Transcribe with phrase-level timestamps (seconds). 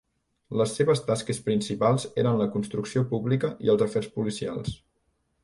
[0.59, 4.77] Les seves tasques principals eren la construcció pública i els afers policials.